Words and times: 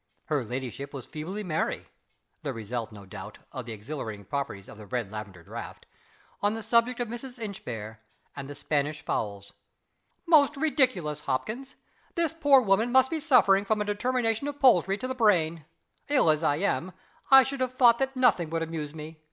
Her 0.25 0.43
ladyship 0.43 0.95
was 0.95 1.05
feebly 1.05 1.43
merry 1.43 1.85
(the 2.41 2.53
result, 2.53 2.91
no 2.91 3.05
doubt, 3.05 3.37
of 3.51 3.67
the 3.67 3.71
exhilarating 3.71 4.25
properties 4.25 4.67
of 4.67 4.79
the 4.79 4.87
red 4.87 5.11
lavender 5.11 5.43
draught) 5.43 5.85
on 6.41 6.55
the 6.55 6.63
subject 6.63 6.99
of 6.99 7.07
Mrs. 7.07 7.37
Inchbare 7.37 7.99
and 8.35 8.49
the 8.49 8.55
Spanish 8.55 9.05
fowls. 9.05 9.53
"Most 10.25 10.57
ridiculous, 10.57 11.19
Hopkins! 11.19 11.75
This 12.15 12.33
poor 12.33 12.61
woman 12.61 12.91
must 12.91 13.11
be 13.11 13.19
suffering 13.19 13.63
from 13.63 13.79
a 13.79 13.85
determination 13.85 14.47
of 14.47 14.59
poultry 14.59 14.97
to 14.97 15.07
the 15.07 15.13
brain. 15.13 15.65
Ill 16.09 16.31
as 16.31 16.43
I 16.43 16.55
am, 16.55 16.93
I 17.29 17.43
should 17.43 17.59
have 17.59 17.75
thought 17.75 17.99
that 17.99 18.15
nothing 18.15 18.49
could 18.49 18.63
amuse 18.63 18.95
me. 18.95 19.19